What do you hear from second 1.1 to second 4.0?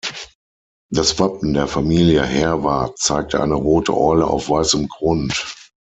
Wappen der Familie Herwart zeigte eine rote